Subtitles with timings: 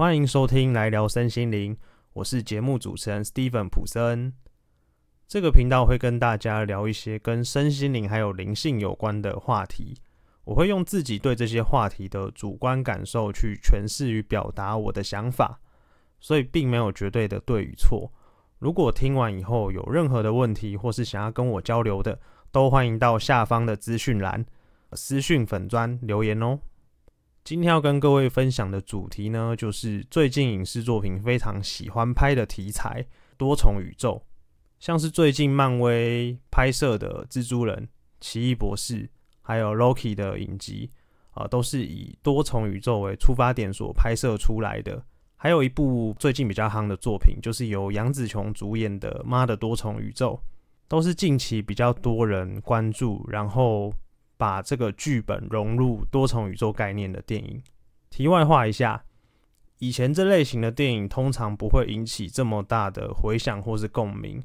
[0.00, 1.76] 欢迎收听来聊身心灵，
[2.14, 4.32] 我是节目主持人 Steven 普森。
[5.28, 9.94] 这个频道会跟大家聊一些跟身心灵还有灵性有关的话题，
[10.44, 15.60] 我会用自己对这些话题的主观感受去诠释与表达我的想法，
[16.18, 18.10] 所以并没有绝对的对与错。
[18.58, 22.18] 如果听完以后有任何的问题，或是想要跟我交流的，
[22.50, 24.46] 都欢迎到下方的资讯栏
[24.94, 26.58] 私讯粉砖留言哦。
[27.42, 33.04] 今天要跟各位分享的主题呢，就是最近影视作品非常喜欢拍的题材——
[33.36, 34.22] 多重宇宙。
[34.78, 37.88] 像是最近漫威拍摄的蜘蛛人、
[38.20, 39.08] 奇异博士，
[39.42, 40.90] 还有 Loki 的影集，
[41.32, 45.02] 啊，都是以多重宇宙为出发点所拍摄出来的。
[45.36, 50.34] 还有一部最近比较夯的作品，就是由杨紫琼主演的《妈的多重宇宙》，
[50.86, 53.92] 都是近期比较多人关注，然后
[54.40, 57.62] 把这个剧本融入多重宇宙概念的电影。
[58.08, 59.04] 题外话一下，
[59.80, 64.42] 以前这类型的电影通常不会引起这么大的回响或是共鸣。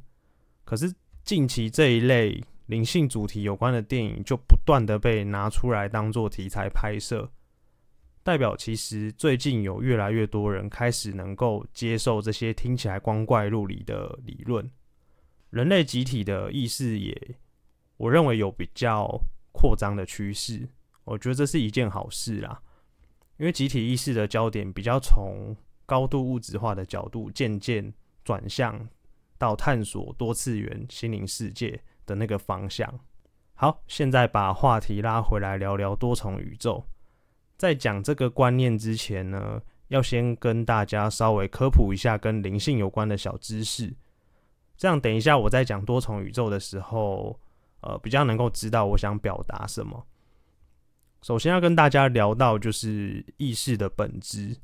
[0.66, 7.32] 可是近期这一类灵性主题有关的电影，就不断的被拿出来当做题材拍摄，
[8.22, 14.70] 代表其实最近有越来越多人开始能够接受这些听起来光怪陆离的理论，
[15.52, 17.38] 人类集体的意识也，
[17.96, 19.22] 我认为有比较
[19.56, 20.68] 扩张的趋势，
[21.06, 22.62] 我觉得这是一件好事啦，
[23.38, 28.88] 因为集体意识的焦点比较从高度物质化的角度渐渐转向。
[29.38, 32.90] 到探索多次元心灵世界的那个方向。
[33.54, 36.82] 好，现在把话题拉回来聊聊多重宇宙。
[37.58, 43.94] 在讲这个观念之前呢，要先跟大家稍微科普一下跟灵性有关的小知识，
[44.78, 47.38] 这样等一下我在讲多重宇宙的时候，
[47.86, 50.06] 呃，比较能够知道我想表达什么。
[51.22, 54.58] 首先要跟大家聊到就是意识的本质，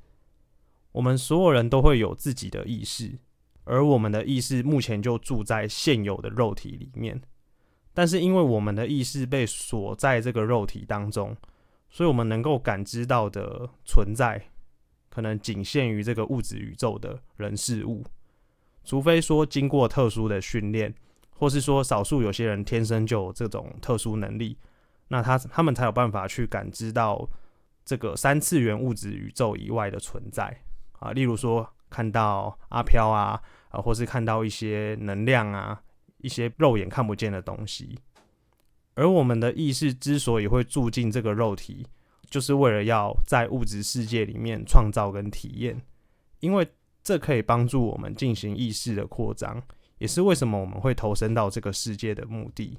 [0.92, 3.18] 我们所有人都会有自己的意识。
[3.64, 7.22] 而我们的意识目前就住在现有的肉体里面，
[7.94, 11.38] 但是因为我们的意识被锁在这个肉体当中，
[11.88, 14.44] 所以我们能够感知到的存在，
[15.10, 18.04] 可能仅限于这个物质宇宙的人事物，
[18.84, 20.94] 除非说经过特殊的训练，
[21.42, 24.56] 或是说少数有些人天生就有这种特殊能力，
[25.08, 27.28] 那他他们才有办法去感知到
[27.84, 30.62] 这个三次元物质宇宙以外的存在
[31.00, 31.68] 啊，例如说。
[31.94, 33.38] 看到阿飘啊，
[33.68, 35.78] 啊，或是看到一些能量啊，
[36.20, 38.00] 一些肉眼看不见的东西。
[38.94, 41.86] 而我们的意识之所以会住进这个肉体，
[42.30, 45.82] 就是为了要在物质世界里面创造跟体验，
[46.40, 46.66] 因为
[47.04, 49.62] 这可以帮助我们进行意识的扩张，
[50.02, 52.76] 也是为什么我们会投身到这个世界的目的。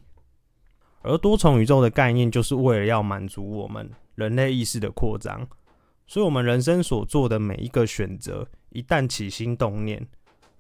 [1.03, 5.47] 而多重宇宙的概念，就是为了要满足我们人类意识的扩张。
[6.09, 10.05] 所以，我们人生所做的每一个选择，一旦起心动念，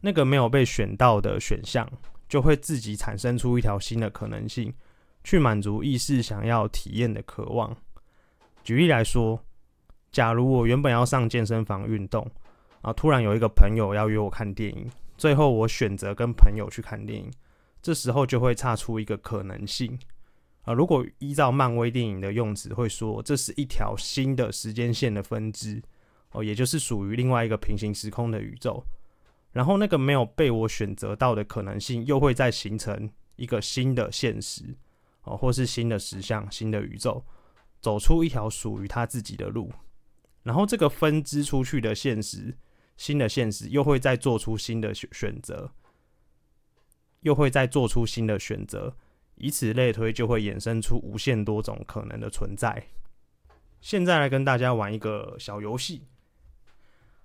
[0.00, 1.84] 那个没有被选到的选项，
[2.28, 4.72] 就会自己产生出一条新的可能性，
[5.24, 7.76] 去满足意识想要体验的渴望。
[8.62, 9.36] 举例来说，
[10.12, 12.24] 假如我原本要上健身房运动，
[12.82, 14.88] 啊，突然有一个朋友要约我看电影，
[15.22, 17.30] 最后我选择跟朋友去看电影，
[17.80, 19.96] 这时候就会差出一个可能性。
[20.62, 25.80] 啊，如果依照漫威电影的用词，会说这是一条新的时间线的分支，
[26.32, 28.84] 哦，也就是属于另外一个平行时空的宇宙。
[29.52, 34.76] 然后那个没有被我选择到的可能性，又会再形成一个新的现实，
[35.22, 37.24] 哦，或是新的实相、新的宇宙，
[37.80, 39.70] 走出一条属于他自己的路。
[40.42, 42.58] 然后这个分支出去的现实，
[42.96, 45.72] 新的现实又会再做出新的选选择，
[47.20, 48.96] 又会再做出新的选择。
[49.36, 52.86] 以此类推，就会衍生出无限多种可能的存在。
[53.80, 56.06] 现在来跟大家玩一个小游戏，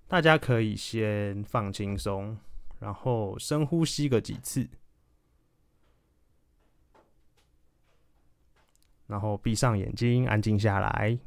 [0.08, 2.36] 大家可以先放轻松，
[2.80, 4.68] 然后深呼吸个几次，
[9.06, 11.20] 然后闭上眼睛，安静下来。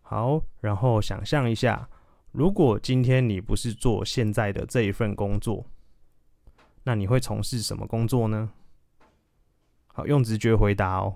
[0.00, 1.86] 好，然后想象一下，
[2.34, 5.64] 如果今天你不是做现在的这一份工作，
[6.82, 8.50] 那你会从事什么工作呢？
[9.86, 11.14] 好，用直觉回答哦。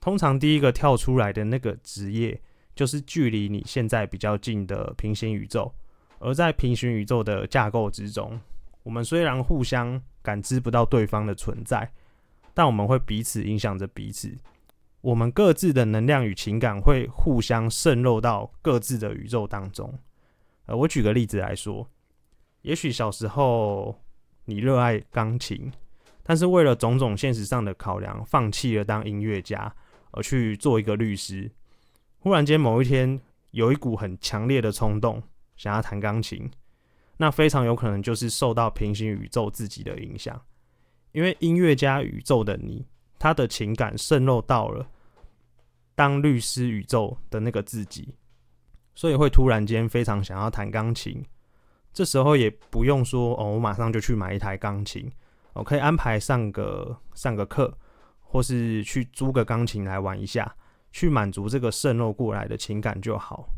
[0.00, 2.42] 通常第一个跳出来的那个职业，
[2.74, 5.72] 就是距离你现在比较近的平行宇宙。
[6.18, 8.40] 而在平行宇宙的架构之中，
[8.82, 11.88] 我们虽然互相感知不到对方的存在，
[12.52, 14.36] 但我们会彼此影响着彼此。
[15.02, 19.92] 我们各自的能量与情感会互相渗漏到各自的宇宙当中。
[20.66, 21.88] 呃，我举个例子来说，
[22.62, 24.00] 也许小时候
[24.44, 25.70] 你热爱钢琴。
[26.22, 29.74] 但是为了种种现实上的考量，放弃了当音乐家，
[30.12, 31.50] 而去做一个律师。
[32.20, 33.20] 忽然间某一天，
[33.50, 35.20] 有一股很强烈的冲动
[35.56, 36.48] 想要弹钢琴，
[37.16, 40.40] 那非常有可能就是受到平行宇宙自己的影响，
[41.10, 42.86] 因为音乐家宇宙的你，
[43.22, 44.84] 他的情感渗漏到了
[45.94, 48.12] 当律师宇宙的那个自己，
[48.96, 51.24] 所以会突然间非常想要弹钢琴。
[51.92, 55.08] 这时候也不用说哦，我马上就去买一台钢琴，
[55.52, 57.72] 我可以安排上个上个课，
[58.18, 60.52] 或是去租个钢琴来玩一下，
[60.90, 63.48] 去满足这个渗漏过来的情感就好。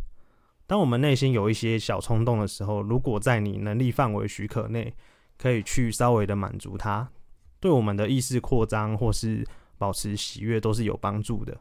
[0.67, 4.95] 当我们内心有一些小冲动的时候，如果在你能力范围许可内，
[5.39, 7.09] 可以去稍微的满足它，
[7.65, 9.43] 对我们的意识扩张或是
[9.79, 11.57] 保持喜悦都是有帮助的。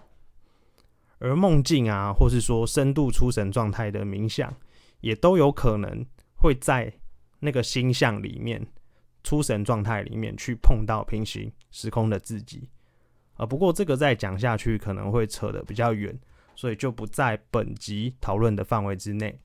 [1.19, 4.53] 而梦境啊，或是说深度出神状态的冥想，
[4.99, 6.05] 也都有可能。
[6.35, 6.93] 会在
[7.39, 8.67] 那个星象里面、
[9.23, 12.67] 出神状态里面去碰到平行时空的自己
[13.35, 13.45] 啊。
[13.45, 16.19] 不过这个再讲下去可能会扯得比较远，
[16.53, 19.39] 所以就不在本集讨论的范围之内。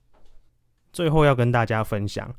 [0.93, 2.35] 最后要跟大家分享，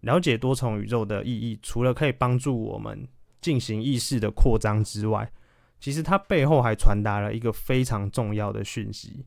[0.00, 3.06] 了解多重宇宙的意义，除了可以帮助我们
[3.40, 5.30] 进行意识的扩张之外，
[5.78, 9.24] 其实它背后还传达了一个非常重要的讯息，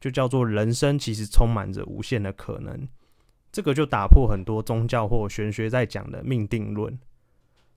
[0.00, 2.88] 就叫做人生其实充满着无限的可能。
[3.50, 6.98] 这个就打破很多宗教或玄学在讲的命定论。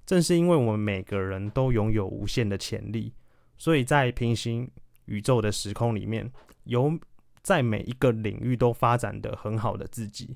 [0.05, 3.13] 正是因为我们每个人都拥有无限的潜力，
[3.57, 4.69] 所以在平行
[5.05, 6.31] 宇宙的时空里面，
[6.63, 6.97] 有
[7.43, 10.35] 在每一个领域都发展的很好的自己。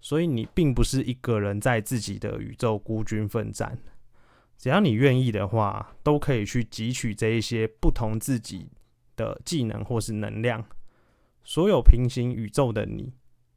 [0.00, 3.78] 所以你并不是一个人在自己的宇宙孤军奋战。
[4.58, 8.70] 只要你愿意的话，都可以去汲取这一些不同自己
[9.16, 10.64] 的技能或是能量。
[11.44, 13.12] 所有平行宇宙的你。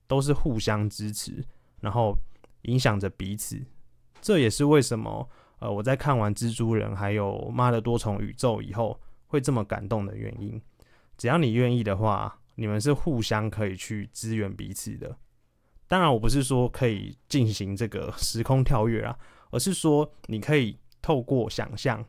[0.09, 1.45] 都是互相支持，
[1.81, 2.17] 然后
[2.63, 3.63] 影响着彼此。
[4.19, 5.29] 这也是为什么，
[5.59, 10.59] 呃，我在看完《蜘蛛人》还有《妈的多重宇宙》以后，会这么感动的原因。
[11.15, 15.15] 只要你愿意的话，你们是互相可以去支援彼此的。
[15.87, 19.15] 当然，我不是说可以进行这个时空跳跃啊，
[19.51, 22.05] 而是说你可以透过想象，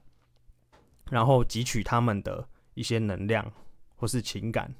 [1.11, 3.53] 然后汲取他们的一些能量
[3.97, 4.75] 或是情感，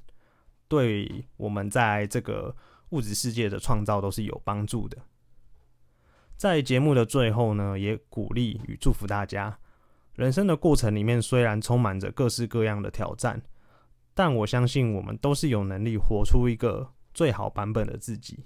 [0.67, 2.55] 对我们在这个。
[2.91, 4.97] 物质世界的创造都是有帮助的。
[6.35, 9.57] 在节目的最后呢，也鼓励与祝福大家。
[10.15, 13.41] 人生的过程里面虽然充满着各式各样的挑战，
[14.13, 18.45] 但我相信我们都是有能力活出一个最好版本的自己。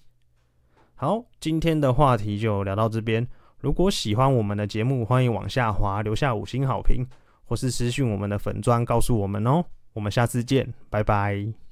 [0.94, 3.28] 好，今天的话题就聊到这边。
[3.60, 7.06] 如果喜欢我们的节目，欢迎往下滑留下五星好评，
[7.46, 9.66] 或是私讯我们的粉砖告诉我们哦。
[9.94, 11.65] 我们下次见，拜拜。